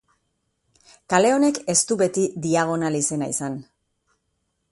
Kale 1.13 1.29
honek 1.33 1.59
ez 1.75 1.77
dut 1.91 2.01
beti 2.01 2.25
Diagonal 2.47 2.99
izena 3.03 3.31
izan. 3.35 3.61